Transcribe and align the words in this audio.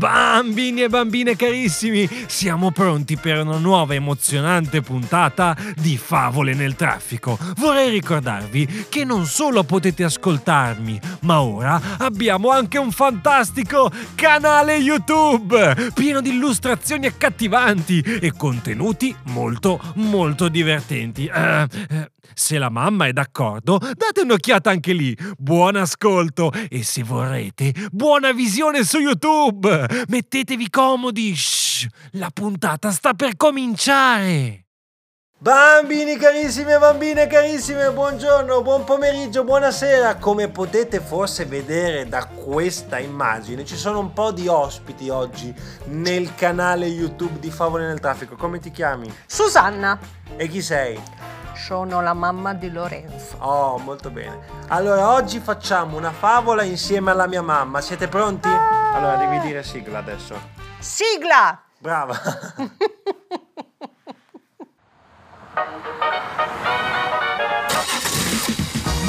Bambini 0.00 0.80
e 0.80 0.88
bambine 0.88 1.36
carissimi, 1.36 2.08
siamo 2.26 2.70
pronti 2.70 3.18
per 3.18 3.42
una 3.42 3.58
nuova 3.58 3.92
emozionante 3.92 4.80
puntata 4.80 5.54
di 5.76 5.98
Favole 5.98 6.54
nel 6.54 6.74
traffico. 6.74 7.38
Vorrei 7.58 7.90
ricordarvi 7.90 8.86
che 8.88 9.04
non 9.04 9.26
solo 9.26 9.62
potete 9.62 10.02
ascoltarmi, 10.02 10.98
ma 11.24 11.42
ora 11.42 11.78
abbiamo 11.98 12.48
anche 12.48 12.78
un 12.78 12.92
fantastico 12.92 13.92
canale 14.14 14.76
YouTube 14.76 15.92
pieno 15.92 16.22
di 16.22 16.30
illustrazioni 16.30 17.04
accattivanti 17.04 18.00
e 18.00 18.32
contenuti 18.34 19.14
molto 19.24 19.78
molto 19.96 20.48
divertenti. 20.48 21.26
Eh, 21.26 21.66
eh, 21.90 22.10
se 22.34 22.58
la 22.58 22.70
mamma 22.70 23.06
è 23.06 23.12
d'accordo, 23.12 23.78
date 23.78 24.22
un'occhiata 24.22 24.70
anche 24.70 24.92
lì. 24.92 25.16
Buon 25.36 25.76
ascolto 25.76 26.52
e 26.68 26.82
se 26.82 27.02
vorrete, 27.02 27.72
buona 27.90 28.32
visione 28.32 28.84
su 28.84 28.98
YouTube. 28.98 30.04
Mettetevi 30.08 30.70
comodi. 30.70 31.34
Shh, 31.34 31.86
la 32.12 32.30
puntata 32.32 32.90
sta 32.90 33.14
per 33.14 33.36
cominciare. 33.36 34.64
Bambini 35.42 36.18
carissimi 36.18 36.72
e 36.72 36.78
bambine 36.78 37.26
carissime, 37.26 37.90
buongiorno, 37.92 38.60
buon 38.60 38.84
pomeriggio, 38.84 39.42
buonasera. 39.42 40.16
Come 40.16 40.48
potete 40.48 41.00
forse 41.00 41.46
vedere 41.46 42.06
da 42.06 42.26
questa 42.26 42.98
immagine, 42.98 43.64
ci 43.64 43.76
sono 43.76 44.00
un 44.00 44.12
po' 44.12 44.32
di 44.32 44.48
ospiti 44.48 45.08
oggi 45.08 45.54
nel 45.86 46.34
canale 46.34 46.84
YouTube 46.88 47.38
di 47.38 47.50
Favole 47.50 47.86
nel 47.86 48.00
Traffico. 48.00 48.36
Come 48.36 48.58
ti 48.58 48.70
chiami? 48.70 49.10
Susanna, 49.24 49.98
E 50.36 50.46
chi 50.46 50.60
sei? 50.60 51.00
Sono 51.64 52.00
la 52.00 52.14
mamma 52.14 52.54
di 52.54 52.70
Lorenzo. 52.70 53.36
Oh, 53.38 53.78
molto 53.78 54.10
bene. 54.10 54.38
Allora, 54.68 55.12
oggi 55.12 55.40
facciamo 55.40 55.96
una 55.96 56.10
favola 56.10 56.62
insieme 56.62 57.10
alla 57.10 57.26
mia 57.26 57.42
mamma. 57.42 57.80
Siete 57.80 58.08
pronti? 58.08 58.48
Allora, 58.48 59.16
devi 59.16 59.40
dire 59.40 59.62
sigla 59.62 59.98
adesso. 59.98 60.38
Sigla! 60.78 61.62
Brava. 61.78 62.14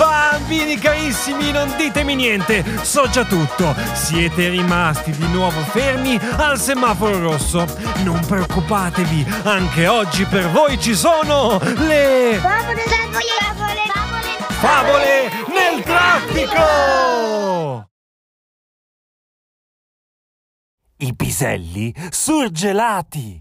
Bambini 0.02 0.80
carissimi, 0.80 1.52
non 1.52 1.72
ditemi 1.78 2.16
niente, 2.16 2.66
so 2.82 3.08
già 3.08 3.24
tutto. 3.24 3.76
Siete 3.94 4.50
rimasti 4.50 5.12
di 5.12 5.28
nuovo 5.28 5.62
fermi 5.62 6.20
al 6.38 6.60
semaforo 6.60 7.20
rosso. 7.20 7.68
Non 8.04 8.20
preoccupatevi, 8.26 9.24
anche 9.44 9.86
oggi 9.88 10.26
per 10.26 10.50
voi 10.50 10.80
ci 10.80 10.96
sono 10.96 11.60
le 11.60 12.40
Favole, 12.42 12.82
favole, 12.82 13.86
favole, 13.94 14.38
favole, 14.50 15.30
nel 15.54 15.84
traffico! 15.84 17.86
I 20.98 21.16
piselli 21.16 21.94
surgelati. 22.10 23.40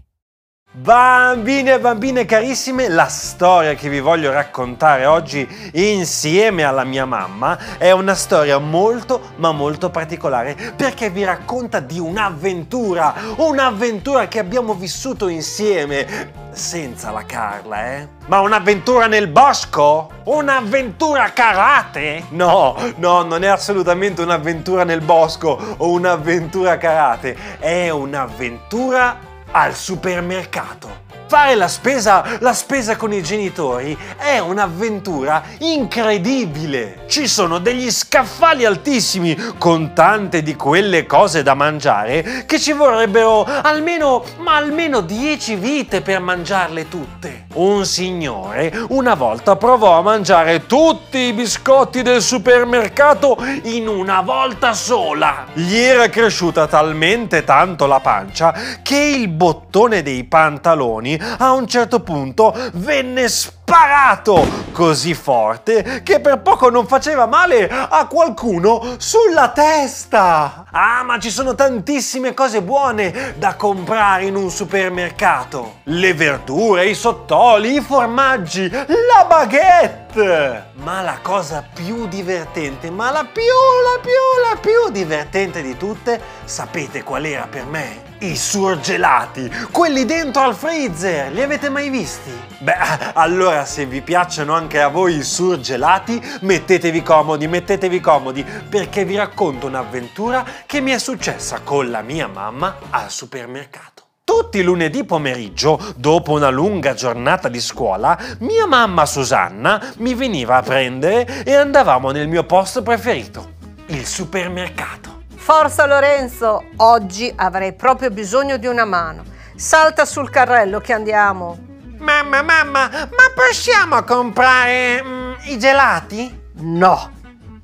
Bambini 0.73 1.69
e 1.69 1.81
bambine 1.81 2.23
carissime, 2.23 2.87
la 2.87 3.09
storia 3.09 3.73
che 3.73 3.89
vi 3.89 3.99
voglio 3.99 4.31
raccontare 4.31 5.05
oggi 5.05 5.45
insieme 5.73 6.63
alla 6.63 6.85
mia 6.85 7.03
mamma 7.03 7.77
è 7.77 7.91
una 7.91 8.15
storia 8.15 8.57
molto 8.57 9.31
ma 9.35 9.51
molto 9.51 9.89
particolare 9.89 10.55
perché 10.77 11.09
vi 11.09 11.25
racconta 11.25 11.81
di 11.81 11.99
un'avventura, 11.99 13.13
un'avventura 13.35 14.29
che 14.29 14.39
abbiamo 14.39 14.73
vissuto 14.73 15.27
insieme 15.27 16.31
senza 16.51 17.11
la 17.11 17.25
Carla, 17.25 17.91
eh? 17.91 18.07
Ma 18.27 18.39
un'avventura 18.39 19.07
nel 19.07 19.27
bosco? 19.27 20.09
Un'avventura 20.23 21.33
karate? 21.33 22.27
No, 22.29 22.77
no, 22.95 23.23
non 23.23 23.43
è 23.43 23.47
assolutamente 23.47 24.21
un'avventura 24.21 24.85
nel 24.85 25.01
bosco 25.01 25.75
o 25.75 25.89
un'avventura 25.89 26.77
karate, 26.77 27.35
è 27.59 27.89
un'avventura 27.89 29.30
al 29.53 29.75
supermercato. 29.75 31.10
Fare 31.31 31.55
la 31.55 31.69
spesa, 31.69 32.25
la 32.39 32.51
spesa 32.51 32.97
con 32.97 33.13
i 33.13 33.23
genitori 33.23 33.97
è 34.17 34.39
un'avventura 34.39 35.41
incredibile. 35.59 37.05
Ci 37.07 37.25
sono 37.25 37.59
degli 37.59 37.89
scaffali 37.89 38.65
altissimi 38.65 39.37
con 39.57 39.93
tante 39.93 40.43
di 40.43 40.57
quelle 40.57 41.05
cose 41.05 41.41
da 41.41 41.53
mangiare 41.53 42.43
che 42.45 42.59
ci 42.59 42.73
vorrebbero 42.73 43.45
almeno, 43.45 44.25
ma 44.39 44.57
almeno 44.57 44.99
10 44.99 45.55
vite 45.55 46.01
per 46.01 46.19
mangiarle 46.19 46.89
tutte. 46.89 47.45
Un 47.53 47.85
signore 47.85 48.73
una 48.89 49.13
volta 49.13 49.55
provò 49.55 49.97
a 49.97 50.01
mangiare 50.01 50.65
tutti 50.65 51.17
i 51.17 51.33
biscotti 51.33 52.01
del 52.01 52.21
supermercato 52.21 53.37
in 53.63 53.87
una 53.87 54.19
volta 54.19 54.73
sola. 54.73 55.45
Gli 55.53 55.77
era 55.77 56.09
cresciuta 56.09 56.67
talmente 56.67 57.45
tanto 57.45 57.87
la 57.87 58.01
pancia 58.01 58.53
che 58.81 58.97
il 58.97 59.29
bottone 59.29 60.01
dei 60.01 60.25
pantaloni 60.25 61.19
a 61.37 61.51
un 61.51 61.67
certo 61.67 62.01
punto 62.01 62.53
venne 62.73 63.27
sparato 63.27 64.45
così 64.71 65.13
forte 65.13 66.01
che 66.03 66.19
per 66.19 66.41
poco 66.41 66.69
non 66.69 66.87
faceva 66.87 67.25
male 67.25 67.69
a 67.69 68.05
qualcuno 68.07 68.95
sulla 68.97 69.49
testa. 69.49 70.65
Ah, 70.71 71.03
ma 71.03 71.19
ci 71.19 71.29
sono 71.29 71.55
tantissime 71.55 72.33
cose 72.33 72.61
buone 72.61 73.35
da 73.37 73.55
comprare 73.55 74.25
in 74.25 74.35
un 74.35 74.49
supermercato. 74.49 75.79
Le 75.83 76.13
verdure, 76.13 76.87
i 76.87 76.95
sottoli, 76.95 77.75
i 77.75 77.81
formaggi, 77.81 78.69
la 78.69 79.25
baguette. 79.27 80.69
Ma 80.75 81.01
la 81.01 81.19
cosa 81.21 81.63
più 81.73 82.07
divertente, 82.07 82.89
ma 82.89 83.11
la 83.11 83.25
più, 83.31 83.41
la 83.43 83.99
più, 84.01 84.11
la 84.49 84.59
più 84.59 84.91
divertente 84.91 85.61
di 85.61 85.77
tutte, 85.77 86.19
sapete 86.43 87.03
qual 87.03 87.25
era 87.25 87.47
per 87.49 87.65
me? 87.65 88.10
I 88.23 88.35
surgelati, 88.35 89.51
quelli 89.71 90.05
dentro 90.05 90.43
al 90.43 90.53
freezer, 90.53 91.31
li 91.31 91.41
avete 91.41 91.69
mai 91.69 91.89
visti? 91.89 92.29
Beh, 92.59 93.13
allora 93.13 93.65
se 93.65 93.87
vi 93.87 94.01
piacciono 94.01 94.53
anche 94.53 94.79
a 94.79 94.89
voi 94.89 95.15
i 95.15 95.23
surgelati, 95.23 96.21
mettetevi 96.41 97.01
comodi, 97.01 97.47
mettetevi 97.47 97.99
comodi, 97.99 98.45
perché 98.69 99.05
vi 99.05 99.15
racconto 99.15 99.65
un'avventura 99.65 100.45
che 100.67 100.81
mi 100.81 100.91
è 100.91 100.99
successa 100.99 101.61
con 101.63 101.89
la 101.89 102.03
mia 102.03 102.27
mamma 102.27 102.77
al 102.91 103.09
supermercato. 103.09 104.03
Tutti 104.23 104.59
i 104.59 104.63
lunedì 104.63 105.03
pomeriggio, 105.03 105.79
dopo 105.95 106.33
una 106.33 106.49
lunga 106.49 106.93
giornata 106.93 107.47
di 107.47 107.59
scuola, 107.59 108.15
mia 108.41 108.67
mamma 108.67 109.07
Susanna 109.07 109.81
mi 109.97 110.13
veniva 110.13 110.57
a 110.57 110.61
prendere 110.61 111.43
e 111.43 111.55
andavamo 111.55 112.11
nel 112.11 112.27
mio 112.27 112.43
posto 112.43 112.83
preferito, 112.83 113.53
il 113.87 114.05
supermercato. 114.05 115.10
Forza 115.53 115.85
Lorenzo, 115.85 116.63
oggi 116.77 117.29
avrei 117.35 117.73
proprio 117.73 118.09
bisogno 118.09 118.55
di 118.55 118.67
una 118.67 118.85
mano. 118.85 119.25
Salta 119.53 120.05
sul 120.05 120.29
carrello 120.29 120.79
che 120.79 120.93
andiamo. 120.93 121.59
Mamma, 121.97 122.41
mamma, 122.41 122.87
ma 122.89 123.31
possiamo 123.35 124.01
comprare 124.03 125.03
mm, 125.03 125.33
i 125.47 125.59
gelati? 125.59 126.41
No, 126.59 127.11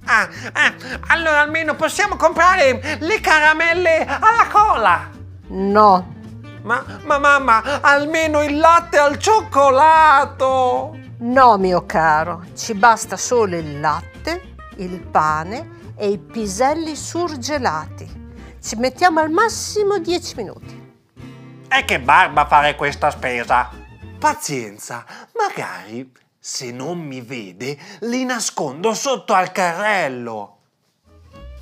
Ah, 0.06 0.28
ah, 0.52 0.74
allora 1.08 1.40
almeno 1.40 1.76
possiamo 1.76 2.18
comprare 2.18 2.98
le 3.00 3.22
caramelle 3.22 4.06
alla 4.06 4.48
cola. 4.52 5.10
no, 5.48 6.14
Ma, 6.64 6.84
ma 7.06 7.18
mamma, 7.18 7.80
almeno 7.80 8.44
il 8.44 8.58
latte 8.58 8.98
al 8.98 9.18
cioccolato. 9.18 10.94
no 11.20 11.58
mio 11.58 11.86
caro. 11.86 12.44
Ci 12.54 12.74
basta 12.74 13.16
solo 13.16 13.56
il 13.56 13.80
latte, 13.80 14.56
il 14.76 15.00
pane 15.00 15.76
e 15.98 16.10
i 16.10 16.18
piselli 16.18 16.96
surgelati. 16.96 18.26
Ci 18.62 18.76
mettiamo 18.76 19.20
al 19.20 19.32
massimo 19.32 19.98
10 19.98 20.36
minuti. 20.36 20.86
E 21.70 21.86
che 21.86 22.00
barba 22.00 22.46
fare 22.46 22.76
questa 22.76 23.10
spesa. 23.10 23.70
Pazienza, 24.18 25.06
magari 25.36 26.10
se 26.40 26.72
non 26.72 27.00
mi 27.00 27.22
vede 27.22 27.78
li 28.02 28.24
nascondo 28.24 28.94
sotto 28.94 29.34
al 29.34 29.52
carrello. 29.52 30.58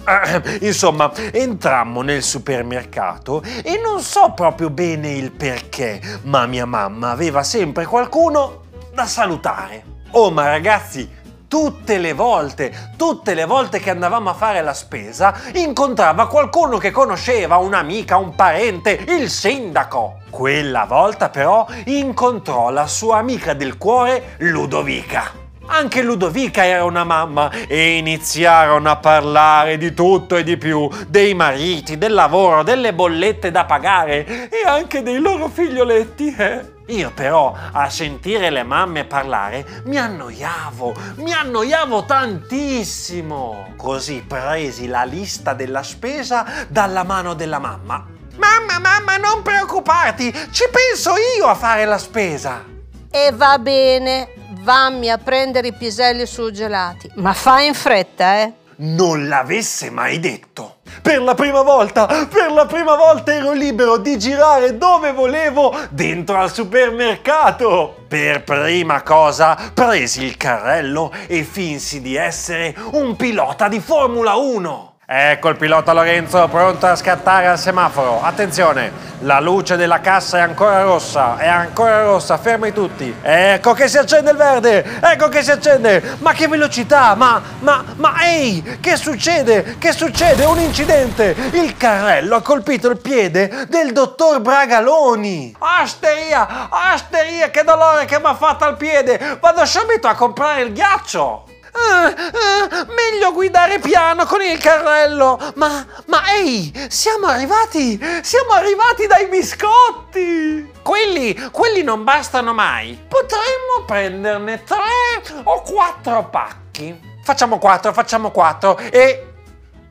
Eh, 0.07 0.59
Insomma, 0.67 1.11
entrammo 1.31 2.01
nel 2.01 2.21
supermercato 2.21 3.41
e 3.41 3.79
non 3.83 4.01
so 4.01 4.33
proprio 4.33 4.69
bene 4.69 5.11
il 5.13 5.31
perché, 5.31 5.99
ma 6.23 6.45
mia 6.45 6.65
mamma 6.65 7.09
aveva 7.09 7.41
sempre 7.41 7.85
qualcuno 7.85 8.65
da 8.93 9.05
salutare. 9.05 9.93
Oh, 10.11 10.29
ma 10.29 10.47
ragazzi, 10.47 11.09
tutte 11.47 11.97
le 11.97 12.13
volte, 12.13 12.91
tutte 12.97 13.33
le 13.33 13.45
volte 13.45 13.79
che 13.79 13.89
andavamo 13.89 14.29
a 14.29 14.33
fare 14.33 14.61
la 14.61 14.73
spesa, 14.73 15.33
incontrava 15.53 16.27
qualcuno 16.27 16.77
che 16.77 16.91
conosceva, 16.91 17.57
un'amica, 17.57 18.17
un 18.17 18.35
parente, 18.35 18.91
il 19.07 19.29
sindaco. 19.29 20.19
Quella 20.29 20.85
volta 20.85 21.29
però 21.29 21.65
incontrò 21.85 22.69
la 22.69 22.87
sua 22.87 23.17
amica 23.17 23.53
del 23.53 23.77
cuore, 23.77 24.35
Ludovica. 24.39 25.43
Anche 25.67 26.03
Ludovica 26.03 26.63
era 26.63 26.83
una 26.83 27.03
mamma 27.03 27.49
e 27.67 27.97
iniziarono 27.97 28.89
a 28.89 28.97
parlare 28.97 29.77
di 29.77 29.93
tutto 29.93 30.35
e 30.35 30.43
di 30.43 30.57
più, 30.57 30.87
dei 31.07 31.33
mariti, 31.33 31.97
del 31.97 32.13
lavoro, 32.13 32.61
delle 32.61 32.93
bollette 32.93 33.49
da 33.49 33.65
pagare 33.65 34.49
e 34.49 34.67
anche 34.67 35.01
dei 35.01 35.17
loro 35.17 35.47
figlioletti. 35.47 36.35
eh. 36.37 36.74
Io 36.87 37.11
però 37.13 37.55
a 37.71 37.89
sentire 37.89 38.49
le 38.49 38.63
mamme 38.63 39.05
parlare 39.05 39.81
mi 39.85 39.97
annoiavo, 39.97 40.93
mi 41.15 41.33
annoiavo 41.33 42.05
tantissimo. 42.05 43.73
Così 43.75 44.23
presi 44.27 44.87
la 44.87 45.03
lista 45.03 45.53
della 45.53 45.83
spesa 45.83 46.45
dalla 46.67 47.03
mano 47.03 47.33
della 47.33 47.59
mamma 47.59 48.13
Mamma, 48.37 48.79
mamma, 48.79 49.17
non 49.17 49.41
preoccuparti, 49.41 50.31
ci 50.51 50.65
penso 50.69 51.13
io 51.37 51.47
a 51.47 51.55
fare 51.55 51.85
la 51.85 51.97
spesa. 51.97 52.63
E 53.09 53.31
va 53.33 53.57
bene, 53.59 54.33
vammi 54.61 55.09
a 55.09 55.17
prendere 55.17 55.67
i 55.67 55.73
piselli 55.73 56.25
surgelati. 56.25 57.09
Ma 57.15 57.31
fai 57.33 57.67
in 57.67 57.73
fretta, 57.73 58.41
eh? 58.41 58.53
Non 58.77 59.27
l'avesse 59.27 59.89
mai 59.89 60.19
detto. 60.19 60.77
Per 61.01 61.21
la 61.21 61.33
prima 61.33 61.61
volta, 61.61 62.05
per 62.05 62.51
la 62.51 62.65
prima 62.65 62.95
volta 62.95 63.33
ero 63.33 63.53
libero 63.53 63.97
di 63.97 64.17
girare 64.17 64.77
dove 64.77 65.13
volevo 65.13 65.73
dentro 65.89 66.37
al 66.37 66.51
supermercato. 66.51 68.03
Per 68.07 68.43
prima 68.43 69.01
cosa 69.01 69.71
presi 69.73 70.23
il 70.23 70.37
carrello 70.37 71.11
e 71.27 71.43
finsi 71.43 72.01
di 72.01 72.15
essere 72.15 72.75
un 72.91 73.15
pilota 73.15 73.67
di 73.67 73.79
Formula 73.79 74.35
1. 74.35 74.94
Ecco 75.07 75.49
il 75.49 75.55
pilota 75.55 75.93
Lorenzo 75.93 76.47
pronto 76.47 76.87
a 76.87 76.95
scattare 76.95 77.45
al 77.45 77.59
semaforo. 77.59 78.23
Attenzione, 78.23 78.91
la 79.19 79.39
luce 79.39 79.75
della 79.75 80.01
cassa 80.01 80.39
è 80.39 80.41
ancora 80.41 80.81
rossa, 80.81 81.37
è 81.37 81.47
ancora 81.47 82.01
rossa, 82.01 82.39
fermi 82.39 82.73
tutti. 82.73 83.15
Ecco 83.21 83.73
che 83.73 83.87
si 83.87 83.99
accende 83.99 84.31
il 84.31 84.37
verde, 84.37 84.83
ecco 84.99 85.29
che 85.29 85.43
si 85.43 85.51
accende. 85.51 86.17
Ma 86.21 86.33
che 86.33 86.47
velocità, 86.47 87.13
ma, 87.13 87.39
ma, 87.59 87.83
ma, 87.97 88.15
ehi, 88.23 88.79
che 88.81 88.95
succede? 88.95 89.75
Che 89.77 89.91
succede? 89.91 90.43
Un 90.45 90.57
incidente. 90.57 91.35
Il 91.51 91.77
carrello 91.77 92.37
ha 92.37 92.41
colpito 92.41 92.89
il 92.89 92.97
piede 92.97 93.67
del 93.69 93.91
dottor 93.91 94.41
Bragaloni. 94.41 95.55
Asteria, 95.59 96.67
asteria, 96.71 97.51
che 97.51 97.63
dolore 97.63 98.05
che 98.05 98.17
mi 98.17 98.25
ha 98.25 98.33
fatto 98.33 98.63
al 98.63 98.75
piede. 98.75 99.37
Vado 99.39 99.65
subito 99.65 100.07
a 100.07 100.15
comprare 100.15 100.63
il 100.63 100.73
ghiaccio. 100.73 101.53
Ah, 101.77 102.05
ah, 102.05 102.85
meglio 102.87 103.33
guidare 103.33 103.79
piano 103.79 104.25
con 104.25 104.41
il 104.41 104.57
carrello. 104.57 105.37
Ma, 105.55 105.85
ma 106.05 106.33
ehi, 106.33 106.71
siamo 106.87 107.27
arrivati, 107.27 107.99
siamo 108.21 108.51
arrivati 108.51 109.07
dai 109.07 109.27
biscotti. 109.27 110.71
Quelli, 110.81 111.35
quelli 111.51 111.83
non 111.83 112.05
bastano 112.05 112.53
mai. 112.53 112.97
Potremmo 113.07 113.83
prenderne 113.85 114.63
tre 114.63 115.41
o 115.43 115.61
quattro 115.63 116.29
pacchi. 116.29 117.13
Facciamo 117.21 117.57
quattro, 117.57 117.91
facciamo 117.91 118.31
quattro. 118.31 118.77
E, 118.77 119.33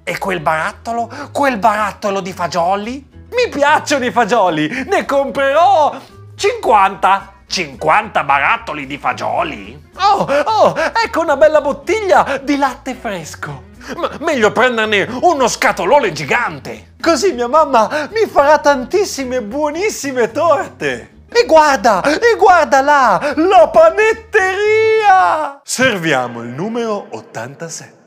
e 0.02 0.18
quel 0.18 0.40
barattolo, 0.40 1.10
quel 1.32 1.58
barattolo 1.58 2.20
di 2.20 2.32
fagioli? 2.32 3.12
Mi 3.30 3.48
piacciono 3.50 4.06
i 4.06 4.10
fagioli, 4.10 4.68
ne 4.86 5.04
comprerò 5.04 5.94
50. 6.34 7.33
50 7.54 8.24
barattoli 8.24 8.84
di 8.84 8.98
fagioli? 8.98 9.80
Oh, 9.98 10.26
oh, 10.44 10.74
ecco 10.76 11.20
una 11.20 11.36
bella 11.36 11.60
bottiglia 11.60 12.40
di 12.42 12.56
latte 12.56 12.96
fresco. 12.96 13.66
Ma 13.94 14.10
meglio 14.18 14.50
prenderne 14.50 15.06
uno 15.20 15.46
scatolone 15.46 16.10
gigante. 16.10 16.94
Così 17.00 17.32
mia 17.32 17.46
mamma 17.46 18.08
mi 18.10 18.26
farà 18.26 18.58
tantissime 18.58 19.40
buonissime 19.40 20.32
torte. 20.32 21.26
E 21.28 21.44
guarda, 21.46 22.02
e 22.02 22.34
guarda 22.36 22.80
là, 22.80 23.34
la 23.36 23.68
panetteria! 23.68 25.60
Serviamo 25.62 26.42
il 26.42 26.48
numero 26.48 27.06
87. 27.10 28.03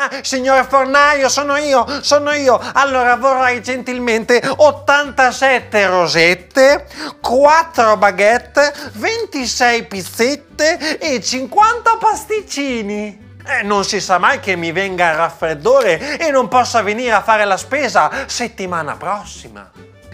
Ah, 0.00 0.20
signore 0.22 0.62
fornaio, 0.62 1.28
sono 1.28 1.56
io, 1.56 1.84
sono 2.02 2.30
io. 2.32 2.56
Allora 2.74 3.16
vorrei 3.16 3.60
gentilmente 3.60 4.40
87 4.56 5.86
rosette, 5.88 6.86
4 7.20 7.96
baguette, 7.96 8.72
26 8.92 9.86
pizzette 9.86 10.98
e 11.00 11.20
50 11.20 11.96
pasticcini. 11.98 13.26
Eh, 13.44 13.64
non 13.64 13.84
si 13.84 13.98
sa 13.98 14.18
mai 14.18 14.38
che 14.38 14.54
mi 14.54 14.70
venga 14.70 15.10
il 15.10 15.16
raffreddore 15.16 16.16
e 16.16 16.30
non 16.30 16.46
possa 16.46 16.80
venire 16.82 17.10
a 17.10 17.22
fare 17.22 17.44
la 17.44 17.56
spesa 17.56 18.08
settimana 18.26 18.94
prossima. 18.94 19.68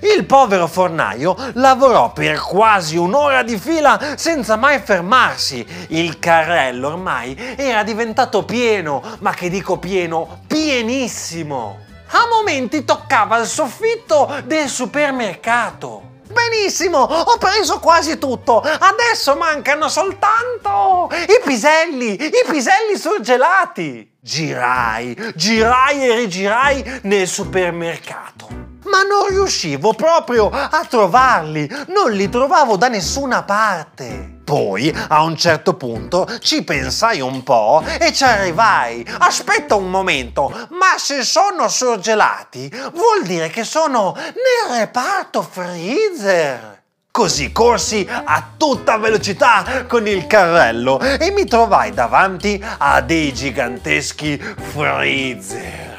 Il 0.05 0.27
povero 0.27 0.67
fornaio 0.67 1.35
lavorò 1.55 2.13
per 2.13 2.39
quasi 2.39 2.99
un'ora 2.99 3.43
di 3.43 3.57
fila 3.57 3.99
senza 4.17 4.57
mai 4.57 4.79
fermarsi. 4.81 5.67
Il 5.89 6.19
carrello 6.19 6.89
ormai 6.89 7.35
era 7.57 7.83
diventato 7.83 8.45
pieno, 8.45 9.03
ma 9.21 9.33
che 9.33 9.49
dico 9.49 9.79
pieno, 9.79 10.41
pienissimo. 10.47 11.79
A 12.09 12.27
momenti 12.31 12.85
toccava 12.85 13.39
il 13.39 13.47
soffitto 13.47 14.43
del 14.45 14.69
supermercato. 14.69 16.13
Benissimo, 16.31 16.99
ho 16.99 17.39
preso 17.39 17.79
quasi 17.79 18.19
tutto. 18.19 18.61
Adesso 18.61 19.37
mancano 19.37 19.89
soltanto 19.89 21.09
i 21.13 21.41
piselli, 21.43 22.13
i 22.13 22.45
piselli 22.47 22.99
surgelati. 22.99 24.17
Girai, 24.21 25.33
girai 25.35 26.07
e 26.07 26.15
rigirai 26.15 27.01
nel 27.05 27.27
supermercato 27.27 28.64
ma 28.85 29.03
non 29.03 29.29
riuscivo 29.29 29.93
proprio 29.93 30.51
a 30.51 30.85
trovarli, 30.89 31.69
non 31.89 32.13
li 32.13 32.29
trovavo 32.29 32.77
da 32.77 32.89
nessuna 32.89 33.43
parte. 33.43 34.33
Poi, 34.45 34.95
a 35.09 35.23
un 35.23 35.37
certo 35.37 35.75
punto, 35.75 36.29
ci 36.41 36.63
pensai 36.65 37.21
un 37.21 37.43
po' 37.43 37.83
e 37.99 38.13
ci 38.13 38.25
arrivai. 38.25 39.07
Aspetta 39.19 39.75
un 39.75 39.89
momento, 39.89 40.51
ma 40.71 40.99
se 40.99 41.23
sono 41.23 41.69
surgelati, 41.69 42.71
vuol 42.93 43.23
dire 43.23 43.49
che 43.49 43.65
sono 43.65 44.15
nel 44.15 44.79
reparto 44.79 45.41
freezer. 45.41 46.83
Così 47.11 47.53
corsi 47.53 48.07
a 48.09 48.45
tutta 48.57 48.99
velocità 48.99 49.85
con 49.87 50.07
il 50.09 50.27
carrello 50.27 50.99
e 51.01 51.31
mi 51.31 51.45
trovai 51.47 51.93
davanti 51.93 52.63
a 52.79 53.01
dei 53.01 53.33
giganteschi 53.33 54.37
freezer. 54.73 55.94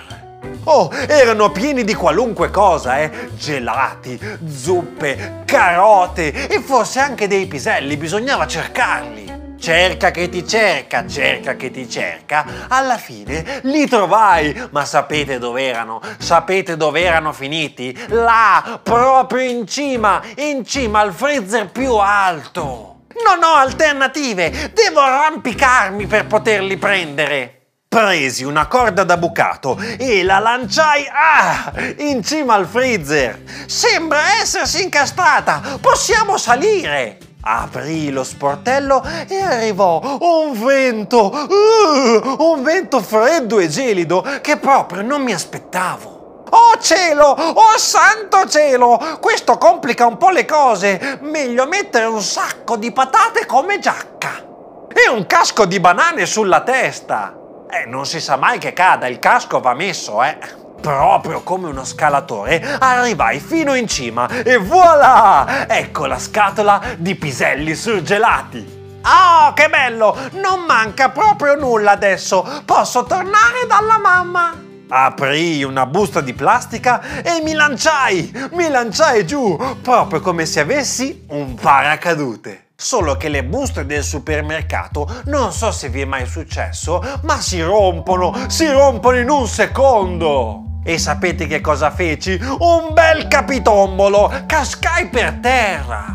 Oh, 0.67 0.91
erano 0.91 1.51
pieni 1.51 1.83
di 1.83 1.93
qualunque 1.93 2.49
cosa, 2.49 2.99
eh? 2.99 3.29
Gelati, 3.37 4.19
zuppe, 4.47 5.43
carote 5.45 6.47
e 6.47 6.59
forse 6.59 6.99
anche 6.99 7.27
dei 7.27 7.45
piselli, 7.45 7.97
bisognava 7.97 8.47
cercarli. 8.47 9.33
Cerca 9.59 10.09
che 10.09 10.27
ti 10.27 10.45
cerca, 10.47 11.07
cerca 11.07 11.55
che 11.55 11.69
ti 11.69 11.89
cerca, 11.89 12.67
alla 12.67 12.97
fine 12.97 13.61
li 13.63 13.87
trovai, 13.87 14.69
ma 14.71 14.85
sapete 14.85 15.37
dove 15.37 15.63
erano? 15.63 16.01
Sapete 16.17 16.75
dove 16.75 17.01
erano 17.01 17.31
finiti? 17.31 17.97
Là, 18.09 18.79
proprio 18.81 19.47
in 19.47 19.67
cima, 19.67 20.21
in 20.37 20.65
cima 20.65 20.99
al 20.99 21.13
freezer 21.13 21.69
più 21.69 21.93
alto. 21.93 23.01
Non 23.23 23.43
ho 23.43 23.53
alternative, 23.53 24.71
devo 24.73 24.99
arrampicarmi 24.99 26.05
per 26.07 26.25
poterli 26.25 26.77
prendere. 26.77 27.54
Presi 27.95 28.43
una 28.43 28.67
corda 28.67 29.05
da 29.05 29.15
bucato 29.15 29.79
e 29.97 30.21
la 30.21 30.39
lanciai 30.39 31.05
ah, 31.09 31.71
in 31.99 32.21
cima 32.25 32.55
al 32.55 32.67
freezer. 32.67 33.41
Sembra 33.67 34.41
essersi 34.41 34.83
incastrata. 34.83 35.61
Possiamo 35.79 36.35
salire. 36.35 37.19
Aprì 37.39 38.11
lo 38.11 38.25
sportello 38.25 39.01
e 39.29 39.41
arrivò 39.41 40.17
un 40.19 40.61
vento, 40.61 41.31
uh, 41.31 42.51
un 42.51 42.63
vento 42.63 42.99
freddo 42.99 43.59
e 43.59 43.69
gelido 43.69 44.27
che 44.41 44.57
proprio 44.57 45.01
non 45.01 45.21
mi 45.21 45.31
aspettavo. 45.31 46.43
Oh 46.49 46.77
cielo, 46.81 47.27
oh 47.27 47.77
santo 47.77 48.45
cielo, 48.49 48.99
questo 49.21 49.57
complica 49.57 50.05
un 50.05 50.17
po' 50.17 50.31
le 50.31 50.43
cose. 50.43 51.19
Meglio 51.21 51.65
mettere 51.65 52.07
un 52.07 52.21
sacco 52.21 52.75
di 52.75 52.91
patate 52.91 53.45
come 53.45 53.79
giacca 53.79 54.43
e 54.89 55.09
un 55.09 55.25
casco 55.25 55.63
di 55.63 55.79
banane 55.79 56.25
sulla 56.25 56.59
testa. 56.59 57.39
Eh, 57.75 57.85
non 57.87 58.05
si 58.05 58.21
sa 58.21 58.37
mai 58.37 58.57
che 58.57 58.71
cada, 58.71 59.05
il 59.07 59.19
casco 59.19 59.59
va 59.59 59.73
messo, 59.73 60.23
eh. 60.23 60.37
Proprio 60.79 61.41
come 61.41 61.67
uno 61.67 61.83
scalatore 61.83 62.63
arrivai 62.79 63.41
fino 63.41 63.73
in 63.73 63.85
cima 63.85 64.29
e 64.29 64.55
voilà! 64.57 65.67
Ecco 65.67 66.05
la 66.05 66.17
scatola 66.17 66.81
di 66.97 67.15
piselli 67.15 67.75
surgelati. 67.75 68.99
Oh, 69.03 69.51
che 69.51 69.67
bello! 69.67 70.17
Non 70.33 70.61
manca 70.61 71.09
proprio 71.09 71.55
nulla 71.55 71.91
adesso. 71.91 72.61
Posso 72.63 73.03
tornare 73.03 73.67
dalla 73.67 73.97
mamma. 73.97 74.53
Aprii 74.87 75.63
una 75.63 75.85
busta 75.85 76.21
di 76.21 76.33
plastica 76.33 77.21
e 77.23 77.41
mi 77.43 77.53
lanciai, 77.53 78.49
mi 78.51 78.69
lanciai 78.69 79.25
giù, 79.25 79.59
proprio 79.81 80.21
come 80.21 80.45
se 80.45 80.61
avessi 80.61 81.25
un 81.29 81.55
paracadute. 81.55 82.64
Solo 82.77 83.15
che 83.15 83.29
le 83.29 83.45
buste 83.45 83.85
del 83.85 84.03
supermercato, 84.03 85.21
non 85.25 85.53
so 85.53 85.71
se 85.71 85.87
vi 85.87 86.01
è 86.01 86.05
mai 86.05 86.25
successo, 86.25 87.01
ma 87.23 87.39
si 87.39 87.61
rompono, 87.61 88.49
si 88.49 88.67
rompono 88.69 89.17
in 89.17 89.29
un 89.29 89.47
secondo. 89.47 90.81
E 90.83 90.97
sapete 90.99 91.47
che 91.47 91.61
cosa 91.61 91.89
feci? 91.89 92.37
Un 92.59 92.93
bel 92.93 93.27
capitombolo! 93.27 94.43
Cascai 94.45 95.07
per 95.07 95.39
terra! 95.41 96.05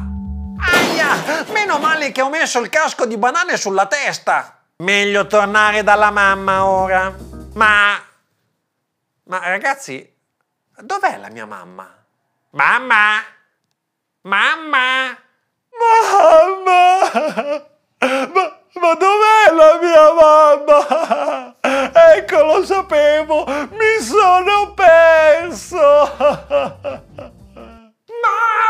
Aia! 0.58 1.44
Meno 1.52 1.78
male 1.78 2.12
che 2.12 2.20
ho 2.20 2.28
messo 2.28 2.60
il 2.60 2.68
casco 2.68 3.06
di 3.06 3.16
banane 3.16 3.56
sulla 3.56 3.86
testa! 3.86 4.58
Meglio 4.76 5.26
tornare 5.26 5.82
dalla 5.82 6.10
mamma 6.10 6.66
ora. 6.66 7.12
Ma... 7.54 8.00
Ma 9.24 9.48
ragazzi, 9.48 10.08
dov'è 10.78 11.16
la 11.16 11.30
mia 11.30 11.46
mamma? 11.46 11.88
Mamma! 12.50 13.22
Mamma! 14.22 15.18
Mamma! 15.80 16.19
Ma, 17.12 18.60
ma 18.74 18.94
dov'è 18.94 19.52
la 19.52 19.78
mia 19.82 20.12
mamma? 20.14 21.56
Ecco, 22.14 22.42
lo 22.44 22.64
sapevo, 22.64 23.44
mi 23.46 24.00
sono 24.00 24.72
perso! 24.74 25.76
Mamma! 28.22 28.60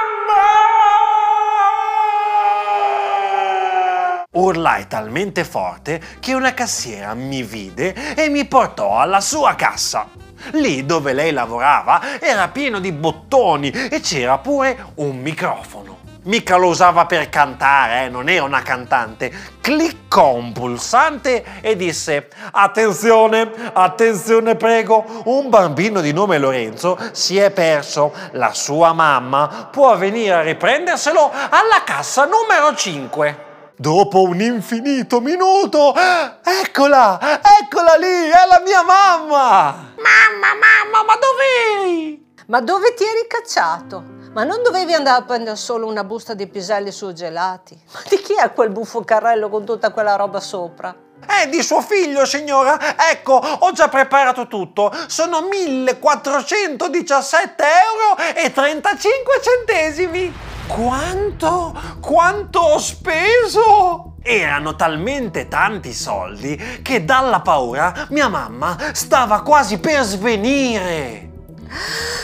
Urlai 4.32 4.86
talmente 4.86 5.44
forte 5.44 6.00
che 6.18 6.32
una 6.32 6.54
cassiera 6.54 7.12
mi 7.14 7.42
vide 7.42 8.14
e 8.14 8.30
mi 8.30 8.46
portò 8.46 8.98
alla 8.98 9.20
sua 9.20 9.54
cassa. 9.54 10.08
Lì 10.52 10.86
dove 10.86 11.12
lei 11.12 11.32
lavorava 11.32 12.18
era 12.18 12.48
pieno 12.48 12.80
di 12.80 12.92
bottoni 12.92 13.70
e 13.70 14.00
c'era 14.00 14.38
pure 14.38 14.92
un 14.94 15.18
microfono. 15.18 15.98
Mica 16.24 16.56
lo 16.56 16.68
usava 16.68 17.06
per 17.06 17.30
cantare, 17.30 18.04
eh, 18.04 18.08
non 18.10 18.28
era 18.28 18.44
una 18.44 18.60
cantante. 18.60 19.32
Cliccò 19.62 20.34
un 20.34 20.52
pulsante 20.52 21.42
e 21.62 21.76
disse: 21.76 22.28
Attenzione, 22.52 23.50
attenzione, 23.72 24.54
prego, 24.54 25.22
un 25.24 25.48
bambino 25.48 26.02
di 26.02 26.12
nome 26.12 26.36
Lorenzo 26.36 26.98
si 27.12 27.38
è 27.38 27.50
perso. 27.50 28.12
La 28.32 28.52
sua 28.52 28.92
mamma 28.92 29.68
può 29.70 29.96
venire 29.96 30.34
a 30.34 30.42
riprenderselo 30.42 31.30
alla 31.32 31.82
cassa 31.84 32.26
numero 32.26 32.74
5. 32.74 33.48
Dopo 33.76 34.20
un 34.20 34.42
infinito 34.42 35.22
minuto, 35.22 35.94
eccola, 36.44 37.18
eccola 37.62 37.94
lì, 37.98 38.28
è 38.28 38.46
la 38.46 38.60
mia 38.62 38.82
mamma! 38.82 39.94
Mamma, 39.96 40.48
mamma, 40.52 41.02
ma 41.02 41.14
dov'eri? 41.16 42.34
Ma 42.48 42.60
dove 42.60 42.92
ti 42.92 43.04
eri 43.04 43.26
cacciato? 43.26 44.19
Ma 44.32 44.44
non 44.44 44.62
dovevi 44.62 44.94
andare 44.94 45.22
a 45.22 45.24
prendere 45.24 45.56
solo 45.56 45.88
una 45.88 46.04
busta 46.04 46.34
di 46.34 46.46
piselli 46.46 46.92
surgelati? 46.92 47.76
Ma 47.92 48.00
di 48.08 48.20
chi 48.20 48.34
è 48.34 48.52
quel 48.52 48.70
buffo 48.70 49.02
carrello 49.02 49.48
con 49.48 49.64
tutta 49.64 49.90
quella 49.90 50.14
roba 50.14 50.38
sopra? 50.38 50.94
È 51.26 51.48
di 51.48 51.60
suo 51.62 51.80
figlio, 51.80 52.24
signora. 52.24 52.78
Ecco, 53.10 53.32
ho 53.32 53.72
già 53.72 53.88
preparato 53.88 54.46
tutto. 54.46 54.94
Sono 55.08 55.40
1417 55.48 57.64
euro 57.64 58.16
e 58.36 58.52
35 58.52 59.40
centesimi. 59.42 60.32
Quanto? 60.68 61.74
Quanto 62.00 62.60
ho 62.60 62.78
speso? 62.78 64.14
Erano 64.22 64.76
talmente 64.76 65.48
tanti 65.48 65.92
soldi 65.92 66.56
che 66.82 67.04
dalla 67.04 67.40
paura 67.40 68.06
mia 68.10 68.28
mamma 68.28 68.76
stava 68.92 69.42
quasi 69.42 69.80
per 69.80 70.04
svenire. 70.04 71.30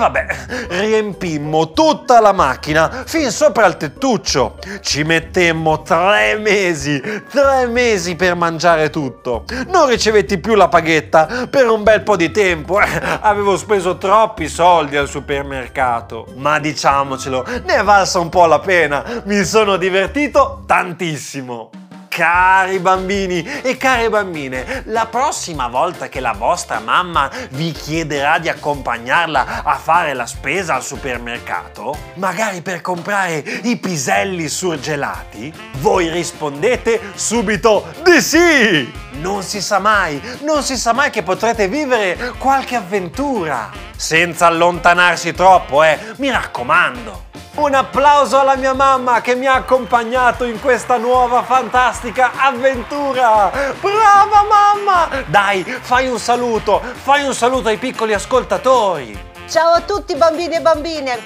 vabbè, 0.00 0.26
riempimmo 0.68 1.72
tutta 1.72 2.20
la 2.20 2.32
macchina 2.32 3.04
fin 3.04 3.30
sopra 3.30 3.66
il 3.66 3.76
tettuccio. 3.76 4.56
Ci 4.80 5.02
mettemmo 5.04 5.82
tre 5.82 6.36
mesi, 6.38 7.00
tre 7.30 7.66
mesi 7.66 8.16
per 8.16 8.34
mangiare 8.34 8.90
tutto. 8.90 9.44
Non 9.68 9.88
ricevetti 9.88 10.38
più 10.38 10.54
la 10.54 10.68
paghetta 10.68 11.46
per 11.48 11.68
un 11.68 11.82
bel 11.82 12.02
po' 12.02 12.16
di 12.16 12.30
tempo. 12.30 12.80
Eh, 12.80 12.88
avevo 13.20 13.56
speso 13.56 13.98
troppi 13.98 14.48
soldi 14.48 14.96
al 14.96 15.08
supermercato. 15.08 16.26
Ma 16.36 16.58
diciamocelo, 16.58 17.44
ne 17.64 17.74
è 17.76 17.82
valsa 17.82 18.18
un 18.18 18.30
po' 18.30 18.46
la 18.46 18.60
pena. 18.60 19.04
Mi 19.24 19.44
sono 19.44 19.76
divertito 19.76 20.62
tantissimo. 20.66 21.79
Cari 22.10 22.80
bambini 22.80 23.40
e 23.62 23.76
care 23.76 24.10
bambine, 24.10 24.82
la 24.86 25.06
prossima 25.06 25.68
volta 25.68 26.08
che 26.08 26.18
la 26.18 26.32
vostra 26.32 26.80
mamma 26.80 27.30
vi 27.50 27.70
chiederà 27.70 28.40
di 28.40 28.48
accompagnarla 28.48 29.62
a 29.62 29.76
fare 29.76 30.12
la 30.12 30.26
spesa 30.26 30.74
al 30.74 30.82
supermercato, 30.82 31.96
magari 32.14 32.62
per 32.62 32.80
comprare 32.80 33.36
i 33.62 33.76
piselli 33.76 34.48
surgelati, 34.48 35.54
voi 35.78 36.10
rispondete 36.10 37.00
subito 37.14 37.86
di 38.02 38.20
sì! 38.20 38.92
Non 39.12 39.44
si 39.44 39.60
sa 39.60 39.78
mai, 39.78 40.20
non 40.40 40.64
si 40.64 40.76
sa 40.76 40.92
mai 40.92 41.10
che 41.10 41.22
potrete 41.22 41.68
vivere 41.68 42.34
qualche 42.38 42.74
avventura, 42.74 43.70
senza 44.00 44.46
allontanarsi 44.46 45.34
troppo, 45.34 45.82
eh, 45.82 45.98
mi 46.16 46.30
raccomando. 46.30 47.28
Un 47.56 47.74
applauso 47.74 48.38
alla 48.40 48.56
mia 48.56 48.72
mamma 48.72 49.20
che 49.20 49.34
mi 49.34 49.44
ha 49.44 49.54
accompagnato 49.54 50.44
in 50.44 50.58
questa 50.58 50.96
nuova 50.96 51.42
fantastica 51.42 52.30
avventura! 52.34 53.50
Brava 53.78 54.46
mamma! 54.48 55.22
Dai, 55.26 55.62
fai 55.64 56.08
un 56.08 56.18
saluto, 56.18 56.80
fai 57.02 57.26
un 57.26 57.34
saluto 57.34 57.68
ai 57.68 57.76
piccoli 57.76 58.14
ascoltatori! 58.14 59.28
Ciao 59.46 59.74
a 59.74 59.80
tutti 59.82 60.14
bambini 60.14 60.54
e 60.54 60.60
bambine, 60.62 61.18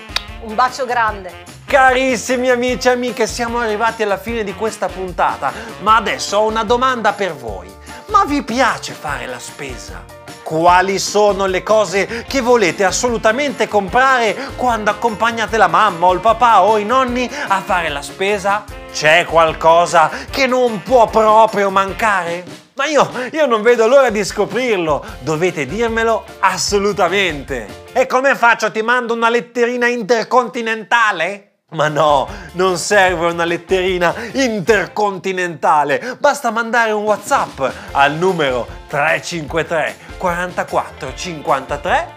un 0.42 0.56
bacio 0.56 0.84
grande. 0.84 1.44
Carissimi 1.66 2.50
amici 2.50 2.88
e 2.88 2.92
amiche, 2.92 3.28
siamo 3.28 3.60
arrivati 3.60 4.02
alla 4.02 4.18
fine 4.18 4.42
di 4.42 4.54
questa 4.54 4.88
puntata, 4.88 5.52
ma 5.82 5.94
adesso 5.94 6.38
ho 6.38 6.48
una 6.48 6.64
domanda 6.64 7.12
per 7.12 7.34
voi. 7.36 7.72
Ma 8.06 8.24
vi 8.24 8.42
piace 8.42 8.92
fare 8.94 9.26
la 9.26 9.38
spesa? 9.38 10.13
Quali 10.44 10.98
sono 10.98 11.46
le 11.46 11.62
cose 11.62 12.26
che 12.28 12.42
volete 12.42 12.84
assolutamente 12.84 13.66
comprare 13.66 14.36
quando 14.56 14.90
accompagnate 14.90 15.56
la 15.56 15.68
mamma 15.68 16.06
o 16.06 16.12
il 16.12 16.20
papà 16.20 16.62
o 16.62 16.76
i 16.76 16.84
nonni 16.84 17.28
a 17.48 17.62
fare 17.62 17.88
la 17.88 18.02
spesa? 18.02 18.64
C'è 18.92 19.24
qualcosa 19.24 20.10
che 20.28 20.46
non 20.46 20.82
può 20.82 21.06
proprio 21.08 21.70
mancare? 21.70 22.44
Ma 22.74 22.84
io, 22.84 23.10
io 23.32 23.46
non 23.46 23.62
vedo 23.62 23.86
l'ora 23.86 24.10
di 24.10 24.22
scoprirlo, 24.22 25.02
dovete 25.20 25.64
dirmelo 25.64 26.24
assolutamente. 26.40 27.86
E 27.94 28.06
come 28.06 28.36
faccio? 28.36 28.70
Ti 28.70 28.82
mando 28.82 29.14
una 29.14 29.30
letterina 29.30 29.86
intercontinentale? 29.86 31.52
Ma 31.70 31.88
no, 31.88 32.28
non 32.52 32.76
serve 32.76 33.32
una 33.32 33.44
letterina 33.44 34.14
intercontinentale, 34.32 36.16
basta 36.20 36.50
mandare 36.50 36.92
un 36.92 37.02
WhatsApp 37.02 37.62
al 37.92 38.12
numero 38.12 38.66
353 38.88 40.03
44 40.24 41.14
53 41.14 42.14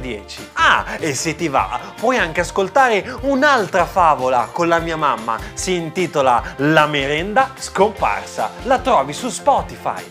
010. 0.00 0.50
Ah, 0.54 0.96
e 0.98 1.14
se 1.14 1.36
ti 1.36 1.46
va, 1.46 1.78
puoi 1.94 2.18
anche 2.18 2.40
ascoltare 2.40 3.16
un'altra 3.20 3.86
favola 3.86 4.48
con 4.50 4.66
la 4.66 4.80
mia 4.80 4.96
mamma, 4.96 5.38
si 5.52 5.74
intitola 5.74 6.42
La 6.56 6.86
merenda 6.86 7.52
scomparsa, 7.56 8.50
la 8.64 8.80
trovi 8.80 9.12
su 9.12 9.28
Spotify. 9.28 10.02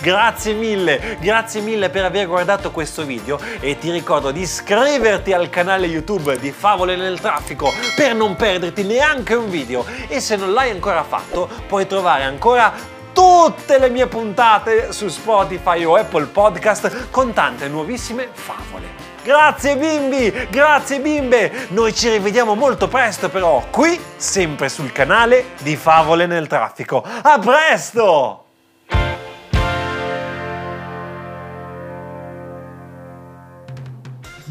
Grazie 0.00 0.52
mille, 0.52 1.16
grazie 1.20 1.60
mille 1.60 1.90
per 1.90 2.06
aver 2.06 2.26
guardato 2.26 2.72
questo 2.72 3.04
video 3.04 3.38
e 3.60 3.78
ti 3.78 3.92
ricordo 3.92 4.32
di 4.32 4.40
iscriverti 4.40 5.32
al 5.32 5.48
canale 5.50 5.86
YouTube 5.86 6.36
di 6.38 6.50
Favole 6.50 6.96
nel 6.96 7.20
Traffico 7.20 7.70
per 7.94 8.14
non 8.14 8.34
perderti 8.34 8.82
neanche 8.82 9.34
un 9.34 9.48
video 9.48 9.86
e 10.08 10.18
se 10.20 10.34
non 10.34 10.52
l'hai 10.52 10.70
ancora 10.70 11.04
fatto 11.04 11.48
puoi 11.68 11.86
trovare 11.86 12.24
ancora 12.24 12.92
tutte 13.14 13.78
le 13.78 13.88
mie 13.88 14.06
puntate 14.08 14.92
su 14.92 15.08
Spotify 15.08 15.84
o 15.84 15.94
Apple 15.94 16.26
Podcast 16.26 17.10
con 17.10 17.32
tante 17.32 17.68
nuovissime 17.68 18.28
favole. 18.30 19.02
Grazie 19.22 19.78
bimbi, 19.78 20.48
grazie 20.50 21.00
bimbe, 21.00 21.68
noi 21.68 21.94
ci 21.94 22.10
rivediamo 22.10 22.54
molto 22.54 22.88
presto 22.88 23.30
però 23.30 23.64
qui, 23.70 23.98
sempre 24.16 24.68
sul 24.68 24.92
canale 24.92 25.52
di 25.62 25.76
Favole 25.76 26.26
nel 26.26 26.46
Traffico. 26.46 27.02
A 27.22 27.38
presto! 27.38 28.43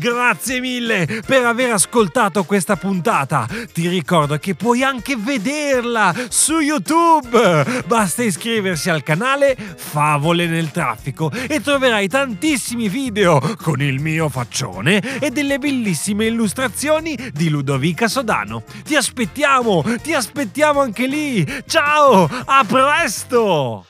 Grazie 0.04 0.60
mille 0.60 1.08
per 1.26 1.46
aver 1.46 1.72
ascoltato 1.72 2.44
questa 2.44 2.76
puntata. 2.76 3.48
Ti 3.72 3.88
ricordo 3.88 4.38
che 4.38 4.54
puoi 4.54 4.84
anche 4.84 5.16
vederla 5.16 6.14
su 6.28 6.60
YouTube. 6.60 7.84
Basta 7.86 8.22
iscriversi 8.22 8.90
al 8.90 9.02
canale 9.02 9.56
Favole 9.78 10.46
nel 10.46 10.72
traffico 10.72 11.32
e 11.32 11.62
troverai 11.62 12.10
tantissimi 12.10 12.90
video 12.90 13.56
con 13.56 13.82
il 13.82 14.02
mio 14.02 14.28
faccione 14.28 15.20
e 15.20 15.30
delle 15.30 15.58
bellissime 15.58 16.26
illustrazioni 16.26 17.18
di 17.32 17.48
Ludovica 17.48 18.10
Sodano. 18.10 18.64
Ti 18.84 18.98
aspettiamo, 18.98 19.86
ti 20.02 20.14
aspettiamo 20.14 20.82
anche 20.82 21.08
lì. 21.08 21.48
Ciao, 21.66 22.30
a 22.44 22.66
presto! 22.68 23.86